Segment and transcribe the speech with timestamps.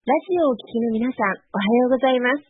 [0.00, 2.40] ラジオをお聞きの皆さん、おはようございます。
[2.40, 2.48] FM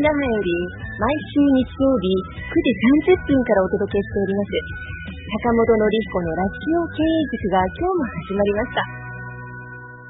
[0.00, 0.56] 那覇より
[0.96, 2.08] 毎週日曜日
[2.40, 2.72] 9時
[3.04, 4.56] 30分からお届けしております。
[5.44, 8.80] 坂本のり彦のラジオ経営塾が今日も始まりました。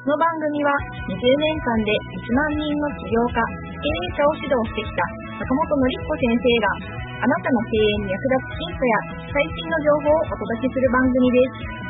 [0.01, 0.71] この番組は
[1.11, 3.43] 20年間で1万人の起業家、
[3.81, 5.01] 経営者を指導してきた
[5.41, 8.93] 坂本のり彦先生があなたの経営に役立つヒントや
[9.33, 11.81] 最新の情報をお届けする番組です。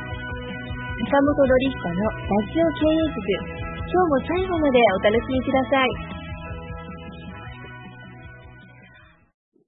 [1.11, 3.27] 坂本のり彦のラジオ経営塾、
[3.91, 5.91] 今日も最後までお楽しみください。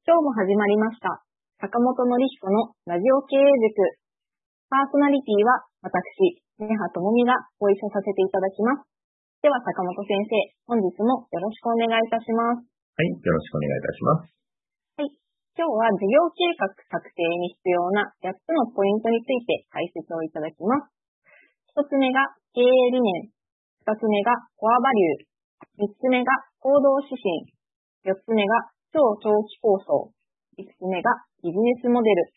[0.06, 1.26] 今日も始まりました。
[1.58, 3.98] 坂本のり彦のラジオ経営塾。
[4.70, 8.91] パーソナリティは私、根葉智美がご一緒させていただきます。
[9.42, 10.38] では坂本先生、
[10.70, 12.62] 本日もよろしくお願いいたします。
[12.62, 14.30] はい、よろしくお願いいたします。
[14.94, 15.10] はい、
[15.58, 20.94] 今日は事業計画策定に必要な8つのポイントについて解説をいただきます。
[21.74, 22.22] 1つ目が
[22.54, 23.34] 経営理念、
[23.82, 26.30] 2つ目がコアバリュー、3つ目が
[26.62, 30.14] 行動指針、4つ目が超長期構想。
[30.54, 31.10] 5つ目が
[31.42, 32.30] ビジネスモデル。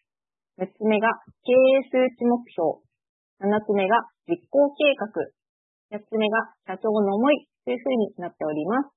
[0.58, 1.14] 6つ目が
[1.45, 2.81] 経営数値目標。
[3.45, 5.44] 7つ目が実行計画。
[5.94, 8.89] 8つ目が社長の思いというふうになっております。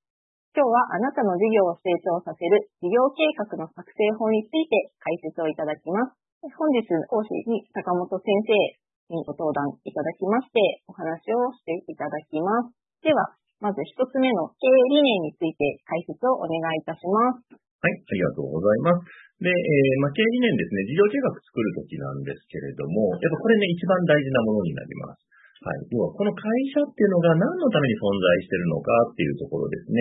[0.56, 6.16] 今日はあなたの事業を成長させる事業計画の作成法について解説をいただきます。
[6.56, 12.72] 本日講師に坂本先生にご登壇いただきましてお話をしていただきます。
[13.04, 17.52] では、まず一つ目の経営理念について解説をお願いいたします。
[17.52, 19.06] はい、ありがとうございます。
[19.38, 25.22] で、えー、まあ、経営理念ですね、事業計画作るときなんですけれども、やっぱこれね、一番大事なものになります。
[25.58, 25.90] はい。
[25.90, 29.98] 要は、この会社っていうのが何のために存在してるのかっていうところですね。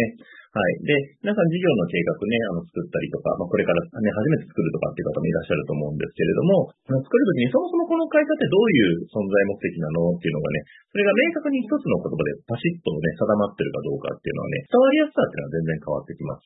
[0.53, 0.85] はい。
[0.85, 0.93] で、
[1.25, 10.61] 皆さん事業の計画ね、あの、作ったりとか、まあ、これからね、初めて作るとかっていう方もいらっしゃると思うんですけれども、作るときにそもそもこの会社ってどういう存在目的なのっていうのがね、
[10.93, 16.45] それが明確に一つの言葉でパシッとね、定まってるかどうかっていうのはね、伝わりやすさっていうのは全然変わってきます。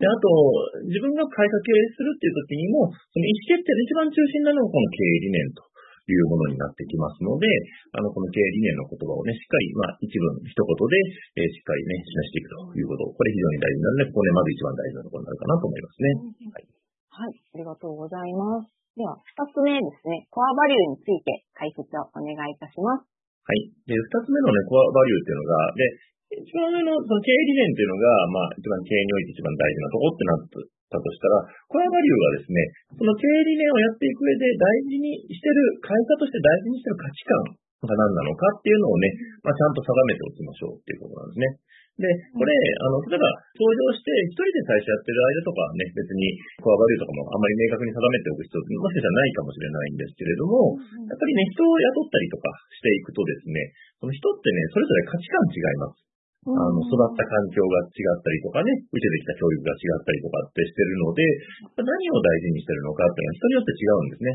[0.00, 0.24] で、あと、
[0.88, 5.60] 自分が会社経営するっていう時にも、その意思決定の一番中心なのがこの経営理念と
[6.08, 7.44] いうものになってきますので、
[7.92, 16.08] あの、この経営理念の言葉をね、しっかり、まあ、一文、一言で、えー、しっかりね、示していくということ、これ非常に大事なので、ここね、まず一番大事なところになるかなと思いますね。
[16.50, 16.80] はい。
[17.10, 18.70] はい、ありがとうございます。
[18.96, 23.06] では、二つ目ですね、コアバリューについて解説をお願いいたします。
[23.06, 23.70] はい。
[23.86, 25.82] で、二つ目のね、コアバリューっていうのが、で、
[26.30, 32.58] 一番上のその経営理念っていうのが、まあ、一番経営において一番大事なとこってなってたとしたら、コアバリューはですね、
[32.94, 39.10] その経営理念をやっていく上で大事にしてる、会社として大事にしてる価値観が何なのかっていうのをね、
[39.42, 41.46] まあ、ちゃんと定めておきましょうっていうことなんですね。
[42.00, 43.28] で、これ、あの、例えば、
[43.60, 46.32] 登場して一人で最初やってる間とかはね、別に
[46.62, 50.80] コアバリューとかもあんまり明確に定めておく必要もしかしたらないかもしれないんですけれども、
[51.10, 53.58] やっぱりね、人を雇ったりとかしていくとですね、
[54.00, 56.09] その人ってね、それぞれ価値観違います。
[56.40, 61.20] あの、育った環境が違ったりとかね、受けてきた教育が違ったりとかってしてるので、
[61.84, 64.28] 何を大事にしてるのかっていうのは人によって違うんですね。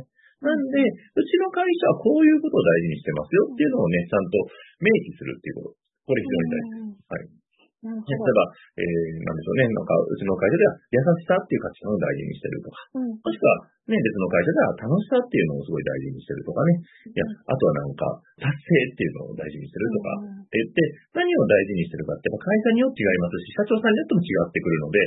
[0.45, 4.37] なんで、うちの会社はこういうことを大事にしてますよっていうのをね、ちゃんと
[4.85, 5.85] 明記するっていうこと。
[6.05, 7.09] これ非常に大事です。
[7.09, 7.44] はい。
[7.85, 18.09] 例えば、えー、なんでしょうね、なんか、うちの会社では優しさっていう価値観を大事にしてるとか、うん、もしくは、ね、別の会社では楽しさっていうのをすごい大事にしてるとかね、いや、あとはなんか、
[18.41, 20.09] 達成っていうのを大事にしてるとか、
[20.41, 20.81] って言って、
[21.13, 24.97] 何を大事にしてるかって、会社によって違いますし、社長さんによっても違ってくるので、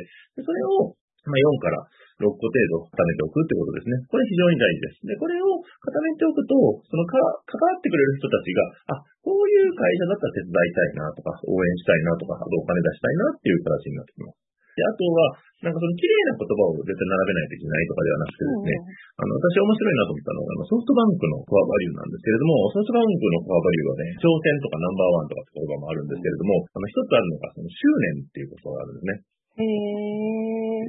[0.47, 0.95] それを、
[1.27, 1.83] まあ、4から
[2.19, 3.95] 6個程度固めておくってことですね。
[4.11, 5.07] これ非常に大事です。
[5.07, 7.15] で、これを固めておくと、そのか、
[7.47, 14.49] 関わってくれる人たちが、あ、こういう会社だったら手伝いたいなとか、応援したいなとか、あとお金出したいなっていう形になってきます。
[14.79, 18.79] で、あとは、なんかその綺麗な言葉を絶対並べないといけないとかではなくてですね、
[19.19, 29.19] あの、私面白いなと思ったのが、あの、ソフトバンクのコアバリューなんですけれども、ソフトバンクのコアバリューはね、挑戦とかナンバーワンとかって言葉もあるんですけれども、あの、一つあるのが、その執念っていうことがあるんですね。
[29.59, 29.67] へ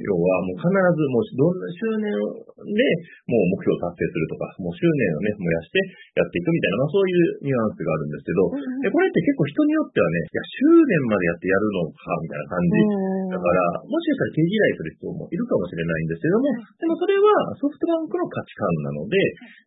[0.04, 2.80] 要はもう必ずもうどんな執念で
[3.26, 5.78] もう目標達成するとか、もう執念をね、燃やして
[6.18, 12.74] やっていくみたいな、まあそういうニュアンスがあるんですけど、うんでこれって結構人によってはね、いや、執念までやってやるのか、みたいな感じ。
[13.28, 16.48] だから、もしかしたら手嫌いする人もいるかもしれないんですけども、
[16.80, 17.28] でもそれは
[17.60, 19.16] ソフトバンクの価値観なので、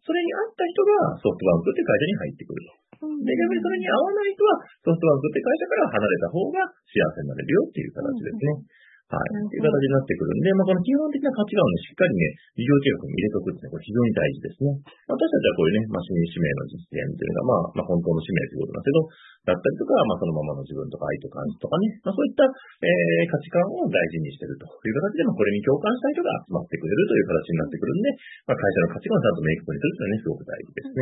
[0.01, 2.83] それに合った人がソフトバンクって会社に入ってくると。
[3.03, 8.82] で、逆にそれに合わない人はソフトバンクって会社から離れた方が幸せになれるよっていう形ですね。
[9.13, 9.45] ははい。
[9.45, 12.25] っていう形になってくるんで、まあ、この基本的な価値観をね、しっかりね、
[12.57, 14.67] 事業計画に入れとくってね、これ非常に大事ですね。
[15.05, 18.97] 私たちはこういうね、まあ、市民使命の実現っていうのが、まあ、まあ、本当の使命ということなんですけど、
[19.43, 28.07] だったりとか、まあ、そのままの自分とか愛と感じとかね、まあ、そういった、えー、価値観を大事にしてるという形で、まあ、これに共感した人が集まってくれるという形になってくるんで、
[28.49, 31.01] まあ、会社の価値観をちゃんと明確にするというのはね、すごく大事ですね。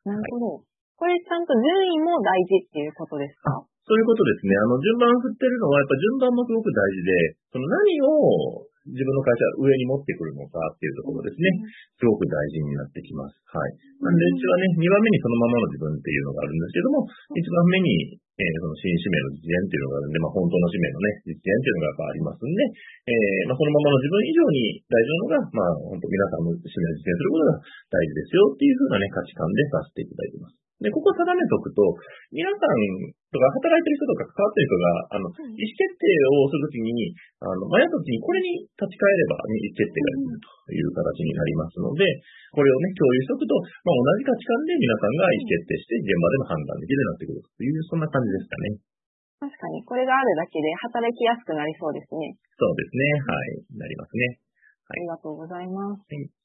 [0.00, 0.64] なるほど。
[1.00, 3.64] これちゃんと順位も大事っていうことですか？
[3.90, 4.54] そういうことですね。
[4.54, 7.10] あの、順番振ってるのは、やっぱ順番もすごく大事で、
[7.50, 11.50] その何を自分の会社上に持ってくるのかっていうところですね。
[11.98, 13.34] すごく大事になってきます。
[13.50, 13.74] はい。
[13.98, 17.02] なんで、うちはね、2番目にそのままの自分っていうのがあるんですけども、
[17.34, 22.62] 1番目に、えー、その新使命の実現っていうのがあるんで、まあ本当の使命のね、実現っていうのがやっぱありますんで、
[23.10, 27.60] えー、まあそのままの自分以上に大事なのが、まあ本当皆さんの使命を実現することが
[27.90, 30.69] 大事ですよっていうふうなね、価値観でさせていただいています。
[30.80, 31.84] で、ここ定めておくと、
[32.32, 32.72] 皆さん
[33.28, 36.08] とか働いてる人とか関わってる人が、あの、意思決定
[36.40, 37.12] をするときに、
[37.44, 42.08] あの、迷ったときにこれに立ち返れば、ね、意思決定ができるという形になりますので、
[42.56, 48.80] これをね、共有しておくと、まあ、同じ価値観で皆さんが意思決定して現場でも判断できるようになってくるという、そんな感じですかね。
[49.44, 52.40] 確かに、これがあるだけで働きやすくなりそうですね。
[52.56, 53.04] そうですね。
[53.20, 53.84] はい。
[53.84, 54.40] なりますね。
[54.88, 56.08] はい、ありがとうございます。
[56.08, 56.39] はい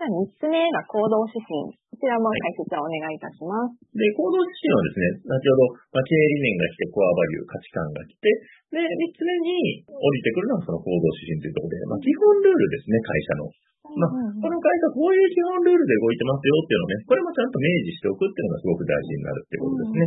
[0.00, 1.76] じゃあ、3つ目が行動指針。
[1.76, 3.76] こちらも解説をお願いいたします。
[3.92, 8.32] で、行動指針はですね、先ほど、ま、経営理念が来て、コアバリュー、価値観が来て、
[8.72, 13.52] で、3つ目に降りてくるのはその行動指針というところで、まあ、基本ルールですね、会社の。
[13.98, 20.02] まあ、この会社こういう基本ルールで動いてますよっていうのをね、これもちゃんと明示しておくっていうのがすごく大事になるってことですね。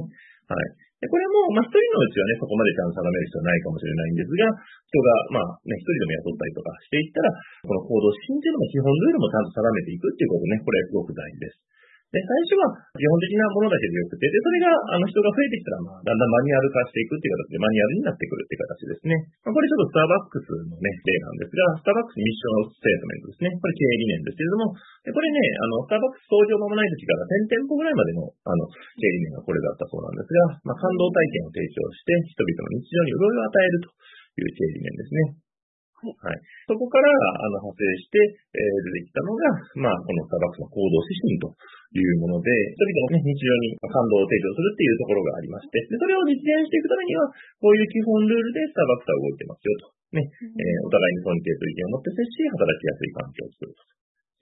[0.47, 0.93] はい。
[1.03, 4.47] でこれも、まあ、一人のうちはね、そこまでちゃんと定める必要はないかもしれないんですが、
[4.87, 7.27] 人が、まあ、ね、一人でも雇ったりとかしていったら、
[7.67, 11.59] この行動指針っていうのも基本ルールもちゃんと定めていくっていうことね、これすごく大事です。
[12.13, 19.17] で、最初は基本的なものだけでよくて、で、それが、あの、人が増えてきたら、まあ、だんだんマニュアル化していくっていう形で、マニュアルになってくるっていう形ですね。
[19.41, 23.49] まあ、これちょっとスターバックスのね、例なんですが、スターバックスミッションステートメントですね。
[23.57, 33.89] これ経営理念ですけれども、でこれね、あの、スターバックス創業間もない時から1000店舗ぐらいまでの、あの、経営理念がこれだったそうなんですが、まあ、感動体験を提供して、人々の日常に潤いを与えると
[34.37, 35.42] いう経営理念ですね。
[36.11, 36.39] はい。
[36.67, 38.19] そこから、あの、派生して、
[38.51, 39.43] えー、出てきたのが、
[39.79, 41.47] まあ、このスターバックスの行動指針と
[41.95, 47.29] いうもので、人々の、ね、日常に感動を提供するっていうところがありまして、でそれを実現していくためには、
[47.61, 49.93] こういう基本ルールでスターバックスは動いてますよと。
[50.13, 53.93] ね、えー、お互いに尊敬と意見を持って接し、働きやすい環境を作ると。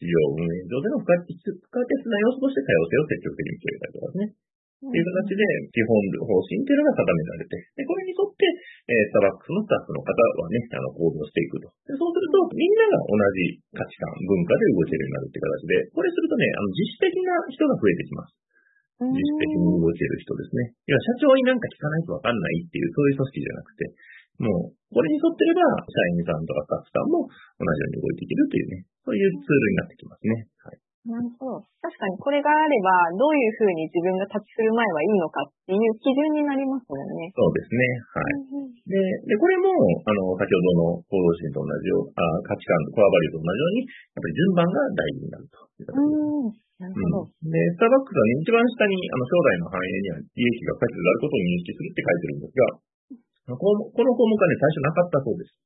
[0.01, 4.50] 事業運営上での不可欠な要素として多様性を積極的に広げたりとかですね。
[4.81, 5.93] っていう形で基本
[6.25, 8.49] 方針っていうのが定められて、で、これに沿って、
[8.89, 11.69] えー、スターバックスのスタッフの方はね、あの、行動していくと。
[11.85, 18.41] でそうすると、みんなが同じ価値観、文化で動けるようになるっていう形で、これするとね、あの、自主的な人が増えてきます。
[19.01, 20.73] 自主的に動ける人ですね。
[20.73, 23.85] いや、社長になんか聞かないとわかんないっていう、そういう組織じゃなくて、
[24.41, 27.29] もう、これに沿ってれば、社員さんとかスタッフさんも
[27.61, 30.49] 同じように動いていけるというね、そういうツールになってきますね。
[30.65, 30.90] はい。
[31.01, 31.65] なるほど。
[31.81, 37.33] 確かにこれがあれば、どういうふうに自分が立ちする前はいいのかっていう基準になりますもんね。
[37.33, 37.81] そうですね。
[38.13, 38.77] はい。
[38.85, 39.73] で、で、これも、
[40.05, 46.53] あの、先ほどの行動心と同じよう、あ価値観、コアバリューと同じように、やっぱり順番が大事になるとうん。
[46.53, 47.33] なるほど。
[47.33, 55.57] うん、で、スターバックスは、ね、一番下に、あの、将来の繁栄には利益が不可欠であることを認識するって書いてるんですが、この項目はね、最初なかったそうです。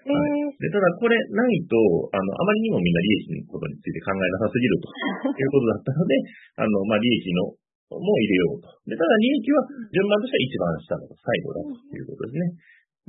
[0.00, 1.76] はい、でただ、これないと、
[2.12, 4.88] あの、あまりにもみんな利益のことについて考えなさすぎると
[5.36, 6.16] いうことだったので、
[6.56, 7.52] あの、まあ、利益の
[7.98, 8.70] も入れようと。
[8.86, 12.44] で、ただ利益は順番としては一番下の最後だということですね。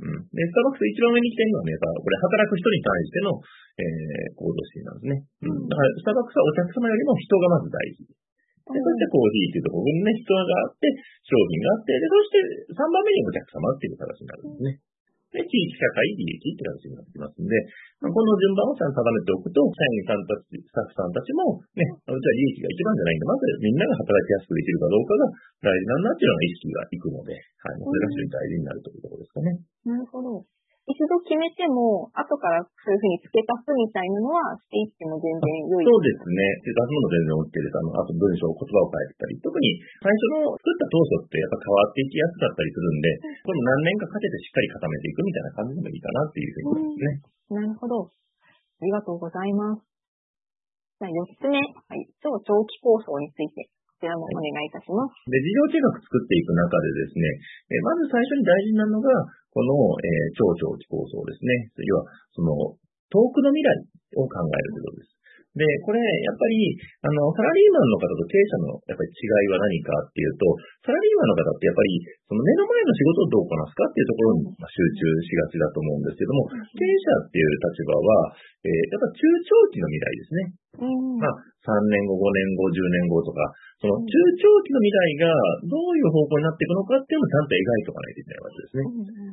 [0.02, 0.26] うん。
[0.34, 3.38] で、スターバックス一番上に来てるのはね、これ働く人に対しての、
[3.78, 5.14] えー、行動指なんですね。
[5.46, 5.70] うん。
[5.70, 8.02] だから、スターバックスはお客様よりも人がまず大事。
[8.02, 10.86] で、そしてコーヒーっていうところにね、人があって、
[11.22, 14.70] 商品があって、で、そして3番目にお客様っていう形になるんですね。
[15.32, 17.56] で、地域社会利益って話になってきますんで、
[18.04, 25.24] まあ、この順番をちゃんと定めておくと、社員さんたち、スタッフさんたちも、ね、うちは利益が一番じゃないんで、まずみんなが働きやすくできるかどうかが
[25.64, 29.48] 大事なんだっていうのが意識がいくので、はい、それが非常に大事になるというところですかね。
[29.88, 30.44] なるほど。
[30.82, 36.42] 一度決めても、後からそういうふうに付け足すみたいなのはしていっても全然良いそうですね。
[36.58, 37.78] 付け足すのも全然 OK です。
[37.78, 43.06] あの、あと文章、言葉を変えたり、特に最初の作った当初ってやっぱ変わっていきやすかったりするんで、
[43.46, 47.06] この何年かかけてしっかり固めていくみたいな感じでもいいかなっていうふうにですね。
[47.52, 48.10] なるほど。
[48.10, 49.86] ありがとうございます。
[50.98, 53.70] じゃあ4つ目、はい、超長期構想について。
[54.02, 55.14] こちらもお願いいたします。
[55.30, 57.22] で、事業計画作っていく中でですね、
[57.70, 59.06] えまず最初に大事なのが、
[59.54, 61.70] この、えー、超長期構想ですね。
[61.86, 62.02] 要は、
[62.34, 62.50] その、
[63.14, 63.70] 遠くの未来
[64.18, 65.14] を考えるということです。
[65.54, 66.74] で、これ、やっぱり、
[67.06, 70.50] あの、サラリーマンの方と経営者のやっぱり違いは何かっていうと、
[70.82, 78.34] サラリーマンの方ってやっぱり、その目の前の仕事をどうこなすかっていうところに集中しがちだと思うんですけども、経営者っていう立場は、
[78.66, 80.61] えー、やっぱ中長期の未来ですね。
[80.72, 83.44] うんまあ、3年後、5年後、10年後とか、
[83.76, 84.08] その中
[84.40, 85.34] 長期の未来が
[85.68, 88.82] どういう方向になっていくのかっていうのをちゃんと描いておかないといけないわけですね。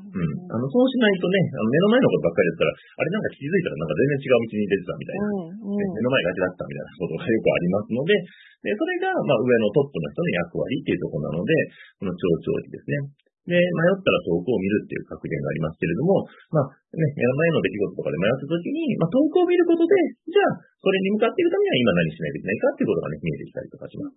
[0.10, 0.51] うん。
[0.51, 5.25] あの、そうしないとね、あの目の前のことばっかりだったら、あれなんか気づいたらなんか全然違う道に出てたみたいな。
[5.29, 8.12] うんね目の前がちだったみたいなことがよくありますので、
[8.60, 11.55] でそれが、まあ、上のトップの人の役割っていうところなので、
[12.03, 13.28] この長長期ですね。
[13.50, 16.22] で、迷ったら遠くを見るっていう格言がありますけれども、
[16.53, 19.94] まあ、ね、目の前の出来事とかで迷った時に、まあ、遠くを見ることで、
[20.29, 24.13] じゃあ、それに向かっていくためには今何しないといけないかっていうことがね、見えてきたりとかします。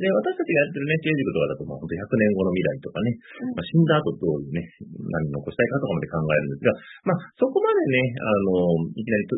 [0.00, 3.10] で、私たちがやってるね、経営塾とかだと、まあ、本当100年後の未来とかね、
[3.52, 4.64] まあ、死んだ後どういうね、
[4.96, 6.72] 何残したいかとかまで考えるんですが、
[7.04, 9.34] まあ、そこまでね、あの、いきなりと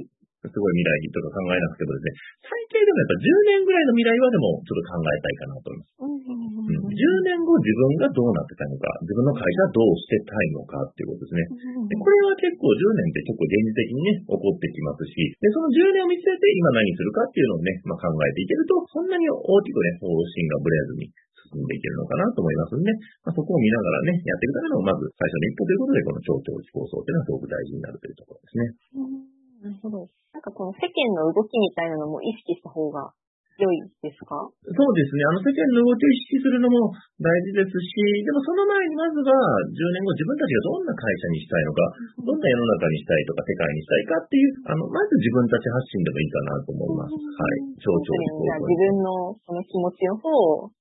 [0.50, 2.10] すごい未来とか考えなくてもですね、
[2.42, 5.92] 最低でもやっぱ10年ぐらいの未来はでもちょっと考えたいかなと思います。
[6.02, 11.46] うん、10年後自分がどうなってたいのか、自分の会社はどうしてたいのかっていうことですね。
[11.86, 21.06] でこれは結構10年って結構現実的にね、起こってきますし、で、その10年を見据えて今何するかっていうのをね、まあ、考えていけると、そんなに大きくね、方針がぶれずに
[21.52, 22.88] 進んでいけるのかなと思いますんで、
[23.26, 29.31] まあ、そこを見ながらね、やっていくための、まず最初の一歩ということで、この超長期構想っていうのはすごく大事になるというところですね。
[29.62, 30.10] なるほど。
[30.34, 33.14] なんかこの世間の動きみたいなのも意識した方が
[33.60, 34.32] 良いですか？
[34.64, 35.22] そうですね。
[35.28, 36.88] あの世間の動きを意識するのも
[37.20, 39.28] 大事ですし、でもその前にまずは
[39.70, 41.84] 10年後自分たちがどんな会社にしたいのか、
[42.26, 47.12] どんな世の中にしたいとか世界にしたいかっていう、あの、まず自分たち発信でもいいかなと思います。
[47.12, 47.76] はい。
[47.76, 48.66] 超長期構想。
[48.66, 50.72] 自分のその気持ちの方を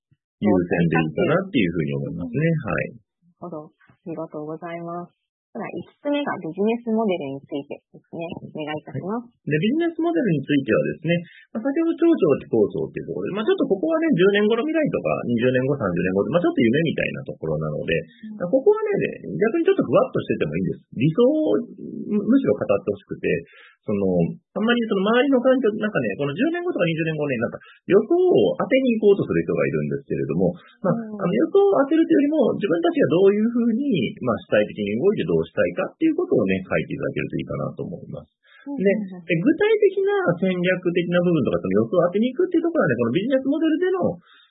[0.41, 2.41] 優先でいいかなっていうふうに思いますね。
[2.65, 2.97] はい。
[2.97, 3.69] なるほど。
[3.69, 5.20] ありがとうございます。
[5.51, 8.23] ただ、5つ目がビジネスモデルについてですね。
[8.39, 9.27] お願いいたします。
[9.43, 11.11] で、ビジネスモデルについてはですね、
[11.51, 17.91] まあ、先ほど超長期構想っていうところで、まあ、ちょっとここはね、10年後の未来とか、20年後、30年後まあ、ちょっと夢みたいなところなので、
[18.47, 20.87] ここはね、逆にちょっとふわっとしててもいいんです。
[20.95, 21.59] 理想を
[22.15, 23.27] むしろ語ってほしくて、
[23.81, 24.05] その、
[24.53, 27.57] あんまりその周りの環境、なんかね、この10年後とか20年後ね、なんか
[27.89, 30.53] 予想を当てに行こうとする人がいるんですけれども、
[30.85, 38.29] まあ、あの予想を当てるというよりも、自分たちがどういうふうに、まあ、主体的に動いてどうしたいかっていうことをね、書いていただけるといいかなと思います。
[38.69, 40.61] で、で具体的な戦略
[40.93, 43.97] 的な部分とか、その予想を当てに行くっていうところはね、このビジネスモデルでの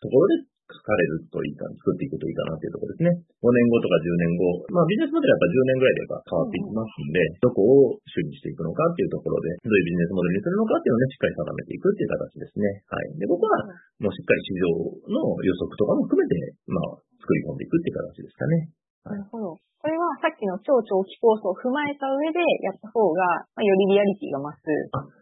[0.03, 3.11] ところで書かれるといいか、作っていくといいかなというところですね。
[3.43, 4.43] 5年後とか10年後。
[4.71, 12.65] まあビジネスモデルはやっぱ10年ぐらいでやっぱ変わっていきますんで、どこを主にしていくのかっていうところで、どういうビジネスモデルにするのかっていうのをね、しっかり定めていくっていう形ですね。
[12.87, 13.19] はい。
[13.19, 13.51] で、僕は
[13.99, 14.71] もうしっかり市場
[15.11, 16.39] の予測とかも含めて、
[16.71, 18.71] まあ作り込んでいくっていう形ですかね。
[19.05, 19.57] なるほど。
[19.81, 24.69] これはさっきの超長期構想を踏まえた上でやった方が、まあ、よりリアリティが増す。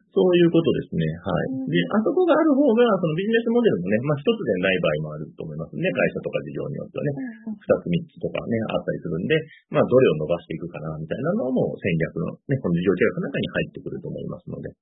[0.09, 1.05] そういうことですね。
[1.21, 1.69] はい。
[1.69, 5.85] で、あそこがある方が、そのビジネスモデルもね、まあ一つでない場合もあると思いますね。
[5.85, 7.11] 会社とか事業によってはね、
[7.53, 9.37] 二つ三つとかね、あったりするんで、
[9.69, 14.73] まあどれを伸ばしていくかな、みたいなのも戦略のね、この事業計画の中に入ってくると思いますので。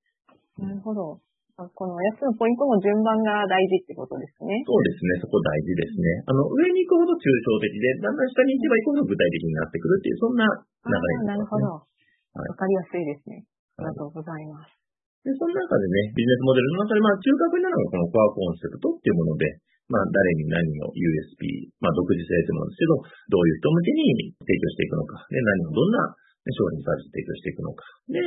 [0.62, 1.20] なるほど。
[1.56, 4.60] この8つのポイントの順番が大事ってことですね。
[4.68, 5.24] そうですね。
[5.24, 6.28] そこ大事ですね。
[6.28, 10.44] あの、上に行くほど抽象的で、だんだん下に行けば行くほど具体的になってくるっていう、そんな
[10.84, 11.64] 流れになります、ね。
[11.64, 11.80] なるほど。
[11.80, 13.48] わ、はい、かりやすいですね。
[13.80, 14.85] ありがとうございます。
[15.26, 19.58] で、その中でね、ビジネスモデルの中で、まあ、中核になるのがこのコアコンセプトっていうもので、
[19.90, 22.94] まあ、誰に何の USP、まあ、独自性というものですけど、
[23.34, 26.14] どういう人向けに提供していくのか、で、何をどんな
[26.46, 27.82] 商品サービス提供していくのか。
[28.06, 28.22] で、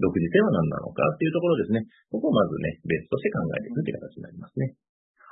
[0.00, 1.84] 独自性は何なのかっていうところですね。
[2.08, 4.72] ここをまずね、ベースとして考えていくという形になりますね。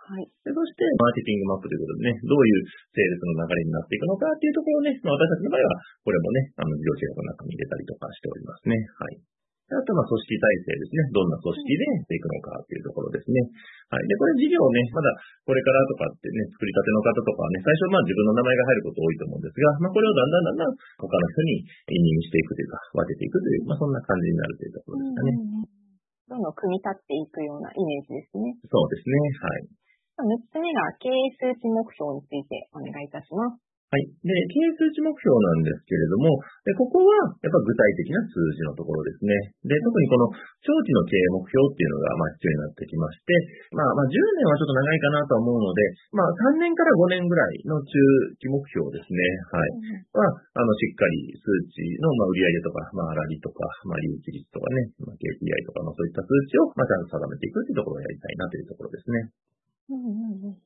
[0.06, 0.28] はい。
[0.44, 8.76] でそして、マーケティングマップということでね、どういうセールスの流れになっていくのかっていうところをね、まあ、私たちの場合は、これもね、あの、事業計画の中に入れたりとかしておりますね。
[9.00, 9.18] はい。
[9.66, 11.10] あと、まあ、組織体制ですね。
[11.10, 13.42] どんな組織でしていくのかっていうところですね。
[13.90, 14.06] はい。
[14.06, 15.10] で、これ事業をね、まだ
[15.42, 25.30] これからとかってね、作りたての方とかはね、最初まあ自分の名前が入ること多いと思うんですが、まあこれをだんだんだんだん他の人に委任していくというか、分けていくという、まあそんな感じになるというところですかね。
[26.30, 28.54] どんどん組み立っていくようなイメージですね。
[28.70, 29.18] そうですね。
[29.42, 30.30] はい。
[30.30, 33.65] 6つ目が経営数値目標についてお願いいたします。
[33.86, 34.02] はい。
[34.18, 36.34] で、経営数値目標なんですけれども、
[36.66, 39.30] でここはやっぱ具体的な数字のところですね。
[39.62, 40.26] で、特にこの
[40.66, 43.30] 長期の経営目標っていうのがまあ必要になってきまして、
[43.70, 47.94] まあまあ10年はちょっと長いかなとは思うので、まあ3年から5年ぐらいの中
[48.42, 49.22] 期目標ですね。
[49.54, 49.70] はい。
[50.18, 59.30] は、あの、しっかり数値のまあ売上とか、まあ粗利とか、まあ利益率とかね、まあ KPI とか、まあそういった数値をまあちゃんと定めていくっていうところをやりたいなというところですね。
[59.86, 60.65] うんうんうん。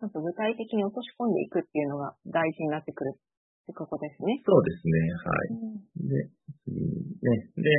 [0.00, 3.18] なんか具体的に落とし込んでいくっていうのが大事になってくるっ
[3.66, 4.42] てことですね。
[4.44, 4.92] そうですね。
[5.12, 6.08] はい。
[6.08, 6.35] で、次に
[6.66, 7.50] ね。
[7.56, 7.70] で、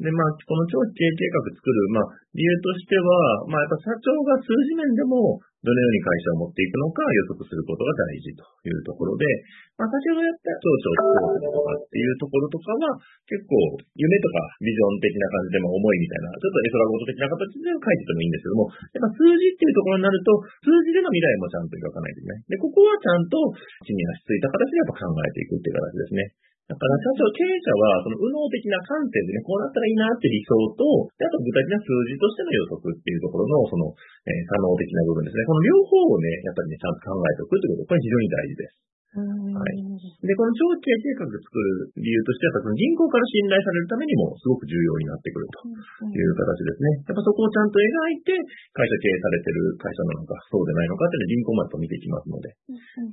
[0.00, 9.28] で、まあ、この長期経営計画作る、まあ、理由としては、まあ、やっぱ社長が数字面でも、どのように会社を持っていくのか予測することが大事というところで、
[9.76, 12.96] まあ、先ほどやった長長期構成とかっていうところとかは、
[13.28, 13.60] 結構、
[13.92, 20.32] 夢とかビジョン的な感じでも思いみたいな、ちょっとエソラゴト的な形で書いててもいいんですけども、やっぱ数字っていうところになると、
[20.64, 22.48] 数字での未来もちゃんと描かないといけない。
[22.48, 23.36] で、ここはちゃんと
[23.84, 26.24] 地に足ついた形でやっぱ考えていくっていう形ですね。
[26.70, 35.42] だから社長、経営者は、その右脳的な観点でね、こうなったらいいなって理想と、あと具体的な数字としての予測っていうところの、その、えー、可能的な部分ですね。
[35.50, 38.90] この両方をね、やっぱりね、ちゃんと考えておくってこと、これ非常に大事です。
[39.10, 39.74] はい。
[40.22, 45.66] で、この長期計画作る理由としては、その銀行から信頼されるためにもすごく重要になってくると
[46.06, 47.10] いう形ですね。
[47.10, 48.38] やっぱそこをちゃんと描いて、
[48.70, 52.54] 会社経営されてる会社なのか、そうでないのかっていうのは銀行までと見ていきますので。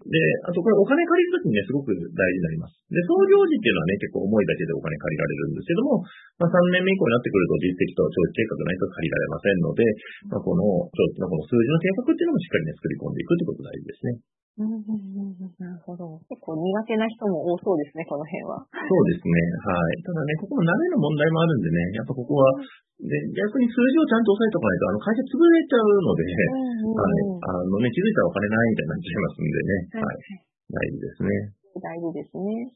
[0.05, 2.77] で、あとこれお金借りるときにね、すごく大事になります。
[2.93, 6.05] で、創業時っていうのはね、結構重いだけでお金借りられるんですけども、
[6.37, 9.81] まあ、3年目以降になってくると実績と長期計画ないと借りられませんので、
[10.29, 10.61] まあ、この
[10.93, 14.21] 長期のこの数字の計画っていうのもしっかりね、作り込んでいくってことが大事ですね。
[14.57, 16.17] うんうんうん、なるほど。
[16.25, 18.57] 結構苦手な人も多そうですね、この辺は。
[18.65, 19.37] そうですね。
[19.61, 20.01] はい。
[20.01, 22.49] ただね、ここも慣れの問題もあるんでね、やっぱここは、
[22.97, 27.29] で、逆に数字をちゃんと押さえておかないと、あの、会社潰れちゃうので、はい。
[27.37, 30.01] あのね、気づいたらお金ないみたいになっちゃいますんでね。
[30.01, 30.47] はい。
[30.73, 31.29] 大事ですね。
[31.77, 32.73] 大事ですね。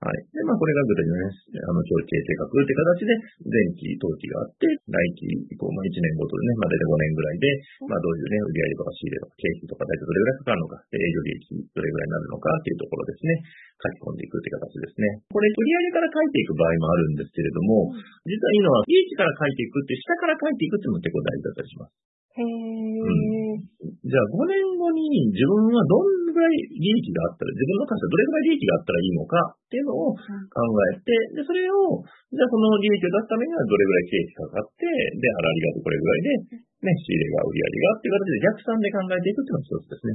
[0.00, 0.16] はい。
[0.32, 3.12] で、まあ、これが具体的なね、あの、長期計画って形で、
[3.52, 7.44] 前期、当期があって、来期以降、まあ、1年ごとでね、まあ、大体5年ぐらいで、
[7.84, 13.44] まあ、どういうね、売上とか仕入れとか経費とか、大体どれぐらいかかるのか、営業利益どれぐらいになるのかっていうところですね、
[13.76, 15.20] 書き込んでいくって形ですね。
[15.28, 17.92] これ、売上から書いていく場合もあるんですけれども、
[18.24, 21.92] 実はいいのは、利益から書いていくって、下から書いていくっていうのも結構大事だったりします。
[22.30, 22.48] へー。
[22.48, 32.00] うん、じゃあ、5年後に自分はどんぐらい利益があったら、自分の会社どれぐらい利益があったらいいのかっていうのを考えて、で、それを、
[32.32, 40.12] じゃあその利益を出すためにはどれぐらい経費かかって、で、あらりがとこれぐらいで、ね、仕入れが売り上げがっていう形で逆算で考えていくっていうのが一つですね。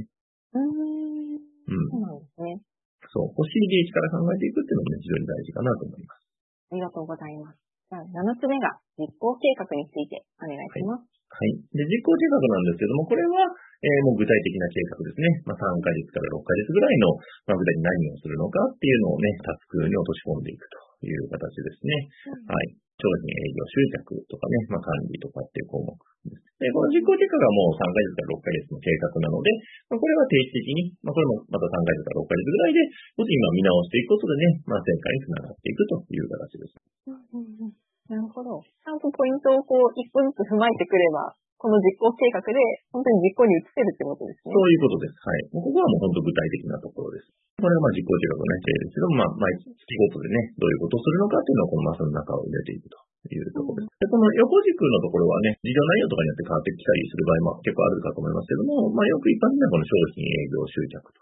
[0.50, 1.86] うん。
[1.86, 2.58] そうなんですね。
[3.06, 3.30] そう。
[3.30, 6.26] 欲しい利益から考えていくっていうのもね、非常に大事かなと思います。
[6.66, 7.58] ありがとうございます。
[7.86, 11.06] じゃあ、7つ目が実行計画についてお願いします。
[11.06, 11.15] はい。
[11.26, 13.44] はい、で、実行計画なんですけども、これは、
[13.82, 15.28] えー、もう具体的な計画ですね。
[15.44, 17.12] まあ、3ヶ月から6ヶ月ぐらいの、
[17.44, 21.92] まあ、具体に何をするのかっていうのをね、タスクに落とし込んでいくという形ですね。
[22.32, 22.86] うん、はい。
[22.96, 25.92] 商品営業集客とかね、まあ、管理とかっていう項目
[26.24, 26.40] です。
[26.56, 29.52] で、この実行計画がもう3ヶ月から6ヶ月の計画なので、
[29.92, 32.80] まあ、これは定期的に、まあ、これもまた3ヶ月から6ヶ月ぐらいで、
[33.20, 36.72] もし今見直していくことでね、まあ、前回につながっていくという形です。
[37.04, 37.72] うんうんうん、
[38.08, 38.64] なるほど。
[38.86, 42.54] ちゃんとポイントをこう、一個ずつ踏まえてくれば、この実行計画で、
[42.94, 44.54] 本当に実行に移せるってことですね。
[44.54, 45.18] そういうことです。
[45.26, 45.58] はい。
[45.58, 47.34] ここはもう本当具体的なところです。
[47.58, 52.94] これがまあ実行計画のね、経営ですけど、まあ、毎月ごとでね、どういうことをするのかっていうのをこのマスの中を入れていくと
[53.26, 53.90] いうところです。
[53.90, 61.18] で、この横軸のところはね、事業内容とかによって変わってきたりする場合も結構あるかと思いますけども、まあよく一般的にはこの商品営業集客と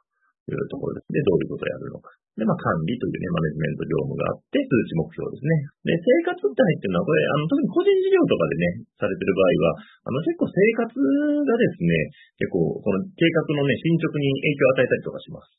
[0.52, 1.16] いうところです。
[1.16, 2.12] で、どういうことをやるのか。
[2.34, 5.54] で、まあ、管理というね、マネジメント業務があって、数値目標ですね。
[5.86, 11.94] で、生活って入ってるのは、これ、あの、特に個人事業とかでね、されてる場合は、あの、結構生活がですね、
[12.42, 15.54] 結構、この計画のね、進捗に影響を与えたりとかします。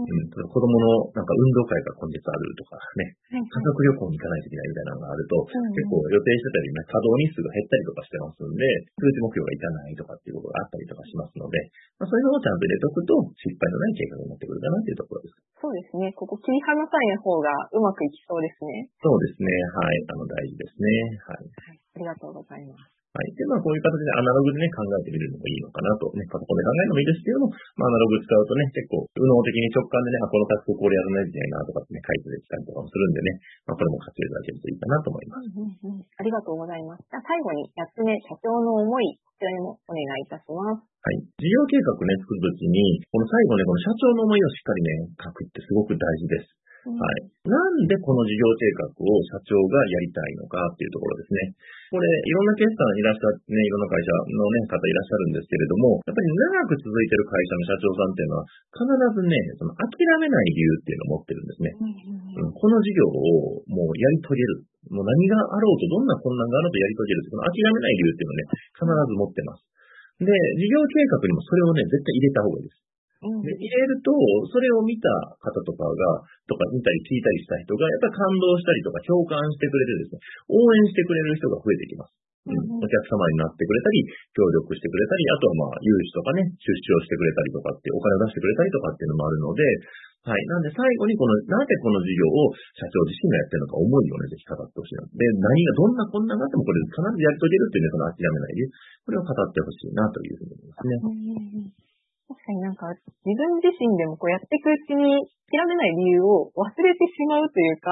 [0.00, 8.64] うん、子供のなんか運動会が今月あるとかね、家族旅行に行かないといけないみたいなのがあると、結構予定してたり、ね、稼働日数が減ったりとかしてますんで、
[8.96, 11.56] 数値目標がいかないとかっていうことがあったりとかしますので、
[12.00, 15.50] まあ、そういうのをちゃんと入れておくと、失敗のない計画になってくるかなっていうところです。
[15.60, 16.12] そうですね。
[16.16, 18.88] ここ切り離さない方がうまくいきそうですね。
[19.02, 19.52] そうですね。
[19.76, 20.04] はい。
[20.08, 20.88] あの、大事ですね。
[21.20, 21.44] はい。
[21.44, 22.99] はい、ありがとうございます。
[23.10, 23.34] はい。
[23.34, 33.30] で、まあ、こういう形でアナログでね、考えてみるのもいいのかなと、ね、パソコンで考えるのもいいですけども、まあ、アナログ使うとね、結構、右脳的に直感でね、あ、このタスクこれやらないといけないなとかってね、書いてきたりとかもするんでね、
[33.66, 35.50] まあ、これも活用いただけるといいかなと思います。
[35.50, 37.02] うんうんうん、ありがとうございます。
[37.10, 40.86] じゃあ、最後に8つ目、社長の思い、こちらにもお願いいたします。
[40.86, 41.18] はい。
[41.34, 46.54] 事業計画ね、作るときに、この最後ね、この社長の思いをしっかりね、書くってすごく大事です。
[46.80, 47.28] はい。
[47.44, 51.52] なんでこの事業計画を社長がやりたいのかっていうところですね。
[51.92, 59.92] これ、いろんな決算いらっしゃって、ね、いろんな会社のね、方いらっしゃるんですけれども、やっぱり長く続いてる会社の社長さんっていうのは、必ずね、その諦
[60.24, 61.68] めない理由っていうのを持ってるんですね。
[62.40, 64.64] うん、この事業をもうやり遂げる。
[64.88, 67.28] もう何があろうと、どんな困難があろうとやり遂げる。
[67.28, 69.68] この諦めない理由っていうのをね、必ず持ってます。
[70.20, 72.89] で、事業計画にもそれをね、絶対入れた方がいいです。
[73.20, 74.08] で入れると、
[74.48, 82.16] それを見た方とかが、とか見たり聞いたりした人が、やっぱり感動したりとか共感してくれてですね、応援してくれる人が増えてきます。
[82.48, 89.60] うん、お客様になってくれたり、協力してくれたり、あとはまあ、融資とかね、出資をしてくれたりとかって、お金を出してくれたりとかっていうのもあるので、
[90.20, 90.40] はい。
[90.52, 95.04] なんで最後にこの、なぜこの事業を社長自身がやってるのか思いをね、ぜひ語ってほしいな。
[95.04, 98.68] で、何がどんな困難があってもこれ必ずやり遂げるっていうね、その諦めないで、
[99.04, 101.89] これを語ってほしいなというふうに思いますね。
[102.30, 102.86] 確かになんか
[103.26, 105.18] 自分自身でもこうやっていくうちに
[105.50, 107.90] 諦めない理由を忘れてしまうというか、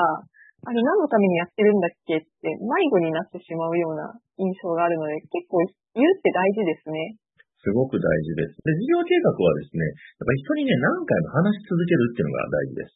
[0.63, 5.59] あれ何のためにやってるんだっけって迷子になってしまうような印象があるので、結構
[5.99, 7.19] 言うって大事ですね。
[7.59, 8.63] すごく大事です。
[8.63, 12.95] で、事業計画はですね、やっぱり人にね、何回も話し続けるっていうのが大事です。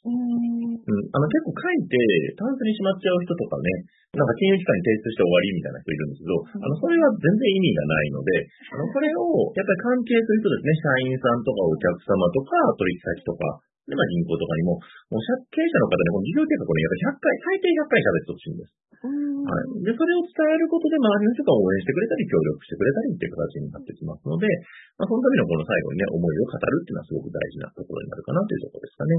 [0.81, 1.97] あの結構書いて、
[2.39, 3.69] タンスにしまっちゃう人とかね、
[4.13, 8.31] なんか金融機関に提出して終わりみたいな人いるんですけど、あの、それは全然意味がないので、
[8.73, 9.25] あの、これを、
[9.57, 14.79] やっぱり関係する人ですね、社員さんとかお客様とか取引先とか、で、まあ銀行とかにも、
[15.11, 18.83] もう経営者の方でこの事業計画をね、やっぱり100回、最低100回喋ってほしいんです。
[19.03, 19.83] はい。
[19.83, 24.47] で、それを伝えることで周りの人が応援してくれたり、協力してくれたりっていう形になってきますので、
[24.95, 29.13] まあ、そのためのこの最後にね、思いを語るっていうのはすごく大事なところになるかなというところですかね。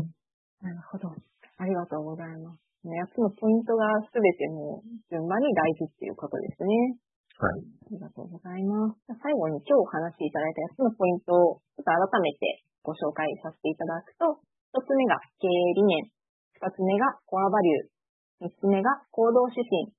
[0.63, 1.11] なるほど。
[1.63, 2.59] ありがとうございます。
[2.83, 6.99] 8つのポイントがすべても順番に大事っていうことですね。
[7.39, 7.63] はい。
[7.63, 8.99] ありがとうございます。
[9.23, 14.43] 最後に今日お話しいただいた8つのポイントをちょっと改めてご紹介させていただくと、
[14.75, 16.11] 1つ目が経営理念、
[16.59, 19.95] 2つ目がコアバリュー、3つ目が行動指針。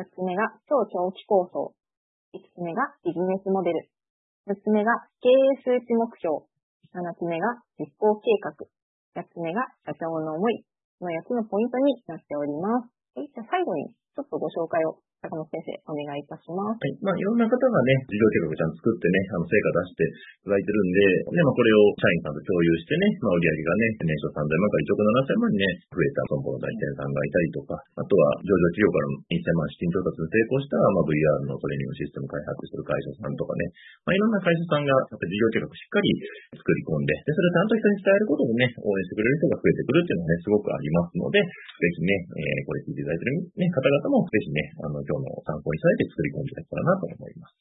[0.00, 1.76] 4つ目が超長期構想。
[2.32, 3.92] 5つ目がビジネスモデル。
[4.48, 4.88] 6つ目が
[5.20, 6.48] 経営数値目標。
[6.96, 8.56] 7つ目が実行計画。
[9.20, 10.64] 8つ目が社長の思い。
[11.02, 12.88] の8つのポイントになっております。
[13.14, 16.82] じゃあ最後にちょっとご紹介を坂本先生、お願いいたします。
[16.82, 16.98] はい。
[16.98, 20.98] まあ、いろんな方がね、事業計画ちゃんと作ってね、あの、成果出していただいてるんで、
[21.30, 31.14] ね、まあ、これを社員さんと共有してね、まあ、売上がね、年商3000万から1億7000万にね、増えた損保の代理店さんがいたりとか、あとは上場企業からの1000万資金調達に成功した、まあ、VR
[31.46, 33.70] のトレーニングシステム開発する会社さんとかね、
[34.02, 36.18] まあ、いろんな会社さんが、やっぱ事業計画しっかり
[36.58, 47.52] 作り込んで、で、それをちゃんと人に伝えることでね、応援してくれる人が増えてくるっていうのはね、すごくありますので、ぜひね、えー、これ聞いていただいてる、ね、方々も、ぜひね、あの、今日の参考にされて作り込んでいけたらなと思います。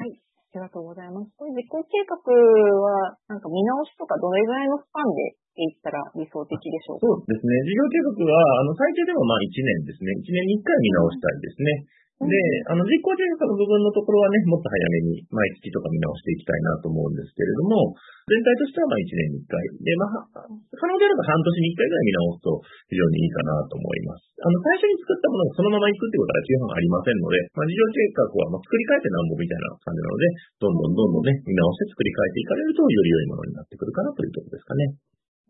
[0.00, 0.16] はい。
[0.16, 1.28] ありがとうございます。
[1.36, 7.04] これ実行計画は、なんか見直しとかどれぐらいのスパンでっていったら理想的でしょうか？
[7.04, 7.52] そうですね。
[7.68, 10.16] 事業計画は、あの、最低でもまあ1年ですね。
[10.16, 11.84] 1年に1回見直したいですね。
[12.16, 12.32] で、
[12.72, 17.92] あの、実行計画の部分のところはね、もっと早めに毎月とか見直していきたいなと思うんですけれども、
[18.24, 19.60] 全体としてはまあ1年に1回。
[19.84, 22.48] で、まあ、可能であれば半年に1回ぐらい見直すと
[22.88, 24.32] 非常にいいかなと思います。
[24.32, 30.24] あの、最初に作ったものをそのまま行くってことは基本ありませんので、まあ、事業計画はまあ作り変えてなんぼみたいな感じなので、
[30.56, 34.80] どんどんどんどんね、見直して作り変えていかれるとより良いものになってくるかなというところですかね。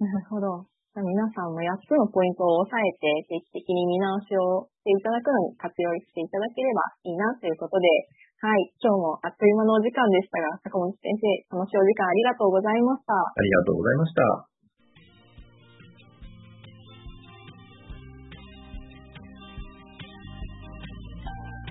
[0.02, 0.75] なるほど。
[0.96, 7.84] 皆さんも8つのポイントを押さえて定期的に見直しをしていただくのに活用していただければいいなということで、
[8.40, 13.12] はい、今日もあっという間のお時間でしたが、坂本先生、楽しいお時間ありがとうございました。
[13.12, 14.24] ありがとうございました。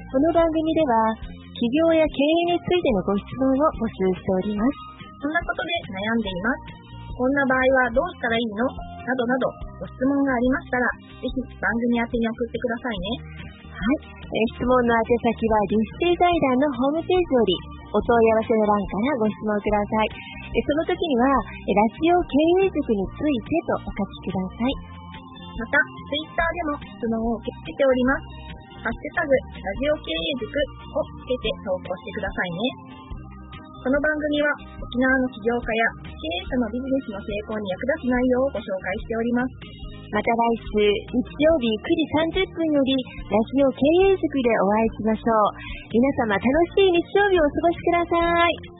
[0.05, 1.17] この番組では、
[1.57, 4.69] 企業や経営についてのご質問を募集しております。
[5.17, 7.17] そんなことで悩んでいます。
[7.17, 8.94] こんな場合はどうしたらいいの？
[9.05, 10.89] などなどご質問がありましたら、
[11.21, 13.45] ぜひ番組宛てに送ってくださいね。
[13.69, 14.15] はい。
[14.25, 17.53] え質問の宛先はリステ財団のホームページより
[17.93, 20.11] お問い合わせの欄からご質問ください。
[20.49, 22.33] えその時には、ラジオ経
[22.65, 24.73] 営塾についてとお書きください。
[25.55, 28.45] また、ツイッターでも質問を受け付けております。
[28.83, 32.95] ハッシュタグ、ラジオ経営塾をつけて投稿してくださいね。
[33.85, 34.49] この番組は
[34.81, 39.85] 沖縄の起業家や経営者のビジネスの成功に役立つ内容をご紹介しております。
[40.15, 40.39] また来
[40.71, 42.95] 週日曜日9時30分より
[43.27, 45.59] ラジオ経営塾でお会いしましょう。
[45.91, 48.74] 皆様楽しい日曜日をお過ごしください。